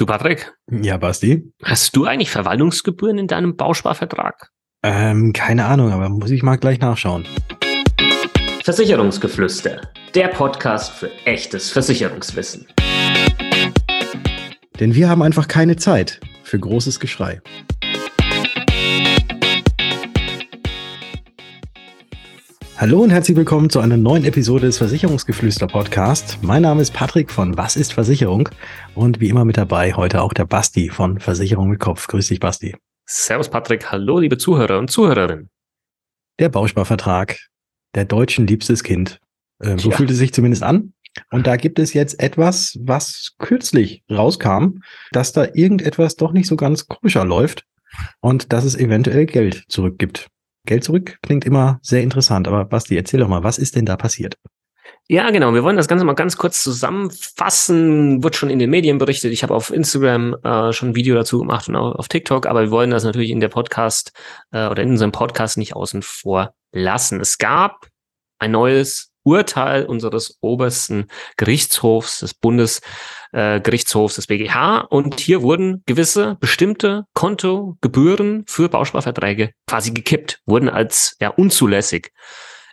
[0.00, 0.54] Du, Patrick?
[0.70, 1.52] Ja, Basti?
[1.60, 4.52] Hast du eigentlich Verwaltungsgebühren in deinem Bausparvertrag?
[4.84, 7.26] Ähm, keine Ahnung, aber muss ich mal gleich nachschauen.
[8.62, 9.80] Versicherungsgeflüster,
[10.14, 12.68] der Podcast für echtes Versicherungswissen.
[14.78, 17.42] Denn wir haben einfach keine Zeit für großes Geschrei.
[22.80, 26.38] Hallo und herzlich willkommen zu einer neuen Episode des Versicherungsgeflüster Podcast.
[26.42, 28.50] Mein Name ist Patrick von Was ist Versicherung
[28.94, 32.06] und wie immer mit dabei heute auch der Basti von Versicherung mit Kopf.
[32.06, 32.76] Grüß dich, Basti.
[33.04, 33.90] Servus, Patrick.
[33.90, 35.50] Hallo, liebe Zuhörer und Zuhörerinnen.
[36.38, 37.40] Der Bausparvertrag,
[37.96, 39.18] der deutschen liebstes Kind.
[39.58, 39.96] Äh, so ja.
[39.96, 40.92] fühlt es sich zumindest an.
[41.32, 46.54] Und da gibt es jetzt etwas, was kürzlich rauskam, dass da irgendetwas doch nicht so
[46.54, 47.64] ganz koscher läuft
[48.20, 50.28] und dass es eventuell Geld zurückgibt.
[50.68, 53.96] Geld zurück klingt immer sehr interessant, aber Basti, erzähl doch mal, was ist denn da
[53.96, 54.36] passiert?
[55.08, 55.54] Ja, genau.
[55.54, 58.22] Wir wollen das Ganze mal ganz kurz zusammenfassen.
[58.22, 59.32] Wird schon in den Medien berichtet.
[59.32, 62.60] Ich habe auf Instagram äh, schon ein Video dazu gemacht und auch auf TikTok, aber
[62.60, 64.12] wir wollen das natürlich in der Podcast
[64.52, 67.20] äh, oder in unserem Podcast nicht außen vor lassen.
[67.20, 67.86] Es gab
[68.38, 74.86] ein neues Urteil unseres obersten Gerichtshofs, des Bundesgerichtshofs, äh, des BGH.
[74.88, 82.10] Und hier wurden gewisse bestimmte Kontogebühren für Bausparverträge quasi gekippt, wurden als ja unzulässig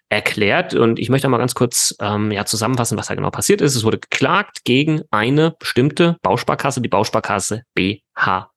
[0.07, 0.73] erklärt.
[0.73, 3.75] Und ich möchte mal ganz kurz ähm, ja, zusammenfassen, was da genau passiert ist.
[3.75, 8.49] Es wurde geklagt gegen eine bestimmte Bausparkasse, die Bausparkasse BH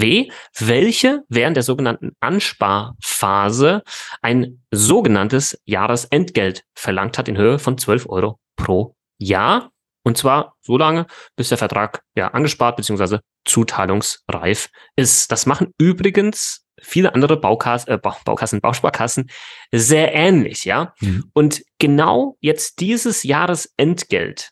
[0.00, 3.82] W, welche während der sogenannten Ansparphase
[4.22, 9.70] ein sogenanntes Jahresentgelt verlangt hat in Höhe von 12 Euro pro Jahr.
[10.02, 13.18] Und zwar so lange, bis der Vertrag ja angespart bzw.
[13.44, 15.32] zuteilungsreif ist.
[15.32, 19.30] Das machen übrigens viele andere Baukas äh, Baukassen, Bausparkassen
[19.72, 20.94] sehr ähnlich, ja.
[21.00, 21.30] Mhm.
[21.32, 24.50] Und genau jetzt dieses Jahresentgelt,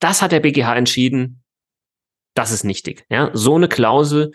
[0.00, 1.42] das hat der BGH entschieden,
[2.34, 3.06] das ist nichtig.
[3.08, 4.32] Ja, so eine Klausel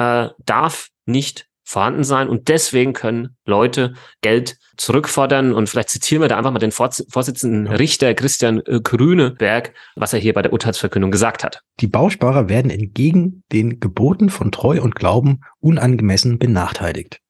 [0.00, 6.28] äh, darf nicht vorhanden sein und deswegen können Leute Geld zurückfordern und vielleicht zitieren wir
[6.28, 7.72] da einfach mal den Vorsitzenden ja.
[7.72, 11.62] Richter Christian äh, Grüneberg, was er hier bei der Urteilsverkündung gesagt hat.
[11.78, 17.20] Die Bausparer werden entgegen den Geboten von Treu und Glauben unangemessen benachteiligt.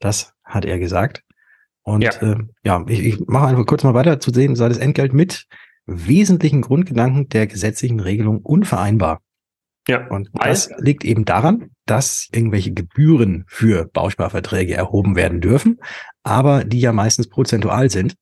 [0.00, 1.22] Das hat er gesagt.
[1.82, 4.78] Und ja, äh, ja ich, ich mache einfach kurz mal weiter zu sehen, sei das
[4.78, 5.46] Entgelt mit
[5.86, 9.20] wesentlichen Grundgedanken der gesetzlichen Regelung unvereinbar.
[9.86, 10.06] Ja.
[10.08, 15.80] Und das liegt eben daran, dass irgendwelche Gebühren für Bausparverträge erhoben werden dürfen,
[16.22, 18.14] aber die ja meistens prozentual sind.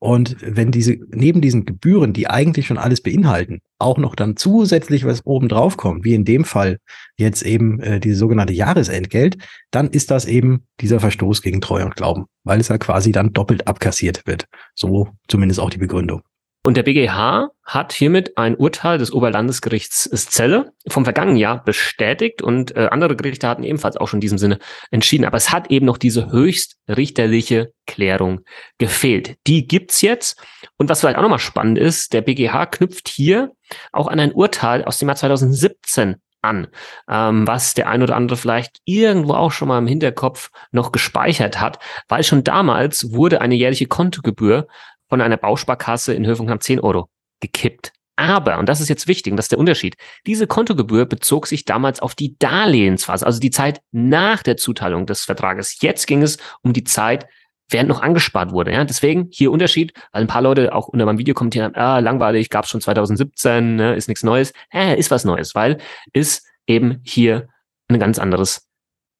[0.00, 5.04] Und wenn diese, neben diesen Gebühren, die eigentlich schon alles beinhalten, auch noch dann zusätzlich
[5.04, 6.78] was oben drauf kommt, wie in dem Fall
[7.16, 9.38] jetzt eben äh, diese sogenannte Jahresentgelt,
[9.72, 13.32] dann ist das eben dieser Verstoß gegen Treu und Glauben, weil es ja quasi dann
[13.32, 14.44] doppelt abkassiert wird.
[14.76, 16.22] So zumindest auch die Begründung.
[16.68, 22.76] Und der BGH hat hiermit ein Urteil des Oberlandesgerichts Celle vom vergangenen Jahr bestätigt und
[22.76, 24.58] äh, andere Gerichte hatten ebenfalls auch schon in diesem Sinne
[24.90, 25.24] entschieden.
[25.24, 28.40] Aber es hat eben noch diese höchstrichterliche Klärung
[28.76, 29.36] gefehlt.
[29.46, 30.44] Die gibt's jetzt.
[30.76, 33.52] Und was vielleicht auch nochmal spannend ist, der BGH knüpft hier
[33.90, 36.68] auch an ein Urteil aus dem Jahr 2017 an,
[37.08, 41.62] ähm, was der ein oder andere vielleicht irgendwo auch schon mal im Hinterkopf noch gespeichert
[41.62, 41.78] hat,
[42.08, 44.68] weil schon damals wurde eine jährliche Kontogebühr
[45.08, 47.08] von einer Bausparkasse in Höhe von knapp 10 Euro
[47.40, 47.92] gekippt.
[48.16, 49.96] Aber, und das ist jetzt wichtig, und das ist der Unterschied,
[50.26, 55.24] diese Kontogebühr bezog sich damals auf die Darlehensphase, also die Zeit nach der Zuteilung des
[55.24, 55.80] Vertrages.
[55.80, 57.28] Jetzt ging es um die Zeit,
[57.70, 58.72] während noch angespart wurde.
[58.72, 58.84] Ja?
[58.84, 62.50] Deswegen hier Unterschied, weil ein paar Leute auch unter meinem Video kommentieren haben, ah, langweilig,
[62.50, 64.52] gab es schon 2017, ne, ist nichts Neues.
[64.72, 65.78] Äh, ist was Neues, weil
[66.12, 67.48] ist eben hier
[67.88, 68.66] ein ganz anderes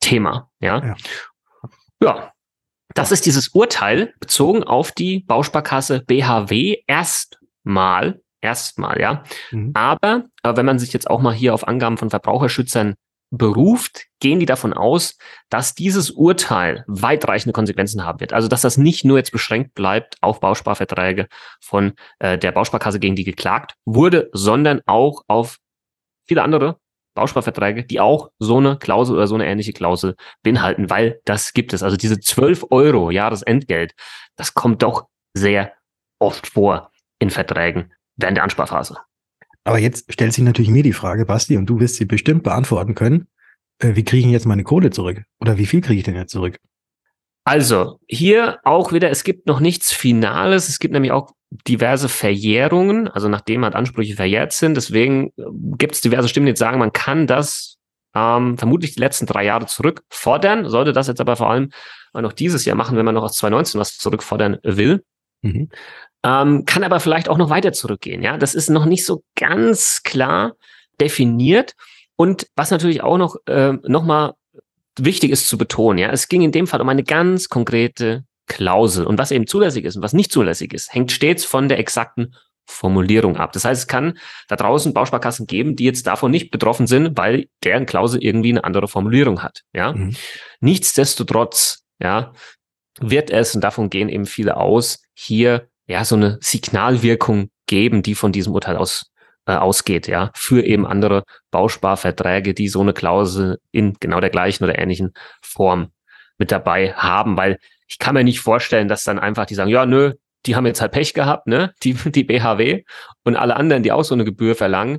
[0.00, 0.50] Thema.
[0.60, 0.96] Ja, ja.
[2.02, 2.32] ja.
[2.94, 9.24] Das ist dieses Urteil bezogen auf die Bausparkasse BHW erstmal, erstmal, ja.
[9.50, 9.72] Mhm.
[9.74, 12.94] Aber, aber wenn man sich jetzt auch mal hier auf Angaben von Verbraucherschützern
[13.30, 15.18] beruft, gehen die davon aus,
[15.50, 18.32] dass dieses Urteil weitreichende Konsequenzen haben wird.
[18.32, 21.28] Also dass das nicht nur jetzt beschränkt bleibt auf Bausparverträge
[21.60, 25.58] von äh, der Bausparkasse, gegen die geklagt wurde, sondern auch auf
[26.26, 26.78] viele andere
[27.18, 31.72] Bausparverträge, die auch so eine Klausel oder so eine ähnliche Klausel beinhalten, weil das gibt
[31.72, 31.82] es.
[31.82, 33.94] Also diese 12 Euro Jahresentgelt,
[34.36, 35.72] das kommt doch sehr
[36.20, 38.98] oft vor in Verträgen während der Ansparphase.
[39.64, 42.94] Aber jetzt stellt sich natürlich mir die Frage, Basti, und du wirst sie bestimmt beantworten
[42.94, 43.28] können.
[43.80, 45.24] Äh, wie kriege ich jetzt meine Kohle zurück?
[45.40, 46.58] Oder wie viel kriege ich denn jetzt zurück?
[47.44, 50.68] Also, hier auch wieder, es gibt noch nichts Finales.
[50.68, 54.76] Es gibt nämlich auch diverse Verjährungen, also nachdem halt Ansprüche verjährt sind.
[54.76, 55.44] Deswegen äh,
[55.78, 57.78] gibt es diverse Stimmen, die jetzt sagen, man kann das
[58.14, 61.70] ähm, vermutlich die letzten drei Jahre zurückfordern, sollte das jetzt aber vor allem
[62.14, 65.04] noch dieses Jahr machen, wenn man noch aus 2019 was zurückfordern will.
[65.42, 65.68] Mhm.
[66.24, 68.22] Ähm, kann aber vielleicht auch noch weiter zurückgehen.
[68.22, 70.54] Ja, das ist noch nicht so ganz klar
[71.00, 71.74] definiert.
[72.16, 74.34] Und was natürlich auch noch, äh, noch mal
[74.98, 79.06] wichtig ist zu betonen, ja, es ging in dem Fall um eine ganz konkrete Klausel.
[79.06, 82.34] Und was eben zulässig ist und was nicht zulässig ist, hängt stets von der exakten
[82.66, 83.52] Formulierung ab.
[83.52, 87.48] Das heißt, es kann da draußen Bausparkassen geben, die jetzt davon nicht betroffen sind, weil
[87.64, 89.62] deren Klausel irgendwie eine andere Formulierung hat.
[89.72, 89.92] Ja.
[89.92, 90.14] Mhm.
[90.60, 92.32] Nichtsdestotrotz, ja,
[93.00, 98.14] wird es, und davon gehen eben viele aus, hier ja so eine Signalwirkung geben, die
[98.14, 99.10] von diesem Urteil aus
[99.46, 104.64] äh, ausgeht, ja, für eben andere Bausparverträge, die so eine Klausel in genau der gleichen
[104.64, 105.90] oder ähnlichen Form
[106.36, 107.58] mit dabei haben, weil
[107.88, 110.14] ich kann mir nicht vorstellen, dass dann einfach die sagen, ja, nö,
[110.46, 112.84] die haben jetzt halt Pech gehabt, ne, die, die BHW
[113.24, 114.98] und alle anderen, die auch so eine Gebühr verlangen,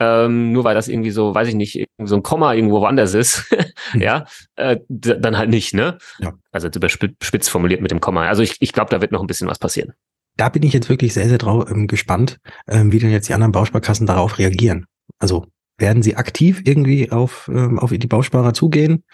[0.00, 3.52] ähm, nur weil das irgendwie so, weiß ich nicht, so ein Komma irgendwo woanders ist,
[3.94, 4.26] ja,
[4.56, 5.98] äh, dann halt nicht, ne?
[6.20, 6.34] Ja.
[6.52, 8.28] Also überspitzt formuliert mit dem Komma.
[8.28, 9.92] Also ich, ich glaube, da wird noch ein bisschen was passieren
[10.38, 12.38] da bin ich jetzt wirklich sehr, sehr drauf, ähm, gespannt,
[12.68, 14.86] ähm, wie denn jetzt die anderen Bausparkassen darauf reagieren.
[15.18, 15.46] Also
[15.76, 19.04] werden sie aktiv irgendwie auf, ähm, auf die Bausparer zugehen?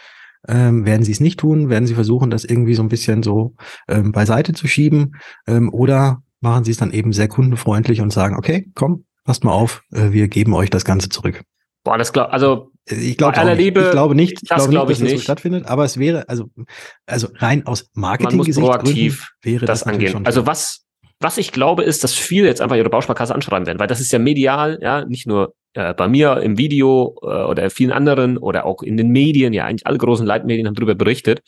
[0.48, 1.68] Ähm, werden sie es nicht tun?
[1.68, 3.54] Werden sie versuchen, das irgendwie so ein bisschen so
[3.88, 5.16] ähm, beiseite zu schieben?
[5.46, 9.52] Ähm, oder machen sie es dann eben sehr kundenfreundlich und sagen, okay, komm, passt mal
[9.52, 11.42] auf, äh, wir geben euch das Ganze zurück.
[11.82, 15.00] Boah, das glaub, also ich glaube aller Liebe, ich glaube nicht, ich glaube glaub nicht,
[15.00, 16.50] dass das so stattfindet, aber es wäre also
[17.06, 20.26] also rein aus Marketing Man muss proaktiv wäre das, das angehen.
[20.26, 20.84] Also was
[21.20, 24.12] was ich glaube, ist, dass viele jetzt einfach ihre Bausparkasse anschreiben werden, weil das ist
[24.12, 28.64] ja medial, ja, nicht nur äh, bei mir im Video äh, oder vielen anderen oder
[28.64, 31.42] auch in den Medien, ja, eigentlich alle großen Leitmedien haben darüber berichtet.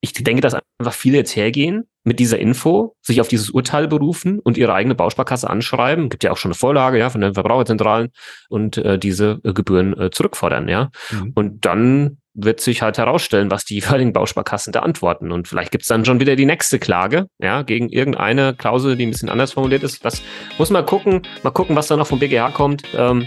[0.00, 4.38] Ich denke, dass einfach viele jetzt hergehen mit dieser Info, sich auf dieses Urteil berufen
[4.38, 6.08] und ihre eigene Bausparkasse anschreiben.
[6.08, 8.10] Gibt ja auch schon eine Vorlage, ja, von den Verbraucherzentralen
[8.48, 10.90] und äh, diese äh, Gebühren äh, zurückfordern, ja.
[11.10, 11.32] Mhm.
[11.34, 15.32] Und dann wird sich halt herausstellen, was die jeweiligen Bausparkassen da antworten.
[15.32, 19.10] Und vielleicht gibt's dann schon wieder die nächste Klage, ja, gegen irgendeine Klausel, die ein
[19.10, 20.04] bisschen anders formuliert ist.
[20.04, 20.22] Das
[20.56, 22.84] muss man gucken, mal gucken, was da noch vom BGH kommt.
[22.94, 23.26] Ähm,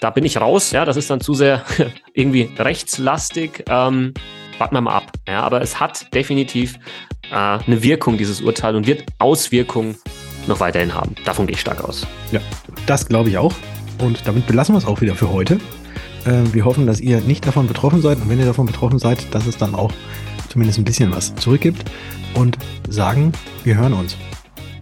[0.00, 1.64] da bin ich raus, ja, das ist dann zu sehr
[2.14, 3.64] irgendwie rechtslastig.
[3.68, 4.14] Ähm,
[4.58, 5.12] warten wir mal ab.
[5.26, 6.78] Ja, aber es hat definitiv
[7.30, 9.96] äh, eine Wirkung, dieses Urteil, und wird Auswirkungen
[10.46, 11.14] noch weiterhin haben.
[11.24, 12.06] Davon gehe ich stark aus.
[12.32, 12.40] Ja,
[12.86, 13.54] das glaube ich auch.
[13.98, 15.54] Und damit belassen wir es auch wieder für heute.
[16.24, 19.34] Äh, wir hoffen, dass ihr nicht davon betroffen seid und wenn ihr davon betroffen seid,
[19.34, 19.92] dass es dann auch
[20.48, 21.90] zumindest ein bisschen was zurückgibt
[22.34, 22.58] und
[22.88, 23.32] sagen,
[23.64, 24.16] wir hören uns.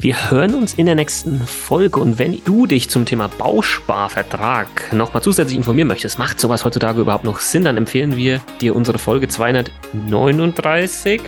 [0.02, 5.22] Wir hören uns in der nächsten Folge und wenn du dich zum Thema Bausparvertrag nochmal
[5.22, 9.28] zusätzlich informieren möchtest, macht sowas heutzutage überhaupt noch Sinn, dann empfehlen wir dir unsere Folge
[9.28, 11.20] 239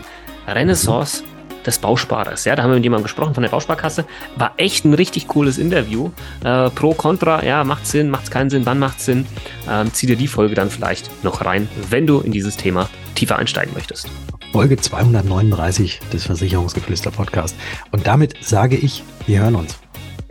[0.48, 1.22] Renaissance
[1.64, 2.46] des Bausparers.
[2.46, 4.06] Ja, da haben wir mit jemandem gesprochen von der Bausparkasse.
[4.34, 6.10] War echt ein richtig cooles Interview.
[6.42, 9.24] Äh, pro, contra, ja, macht Sinn, macht keinen Sinn, wann macht Sinn?
[9.70, 13.36] Ähm, zieh dir die Folge dann vielleicht noch rein, wenn du in dieses Thema tiefer
[13.36, 14.08] einsteigen möchtest.
[14.52, 17.56] Folge 239 des Versicherungsgeflüster Podcast.
[17.90, 19.78] Und damit sage ich, wir hören uns.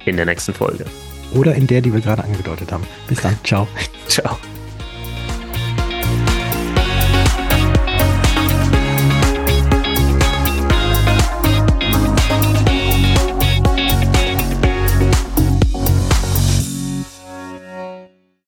[0.06, 0.86] In der nächsten Folge.
[1.34, 2.86] Oder in der, die wir gerade angedeutet haben.
[3.08, 3.38] Bis dann.
[3.44, 3.68] Ciao.
[4.08, 4.38] Ciao.